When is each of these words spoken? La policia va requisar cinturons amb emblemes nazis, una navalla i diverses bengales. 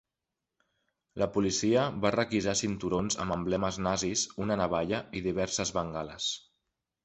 La 1.23 1.27
policia 1.35 1.83
va 2.07 2.11
requisar 2.15 2.57
cinturons 2.63 3.19
amb 3.27 3.37
emblemes 3.37 3.79
nazis, 3.89 4.27
una 4.47 4.61
navalla 4.65 5.05
i 5.21 5.25
diverses 5.31 5.77
bengales. 5.81 6.35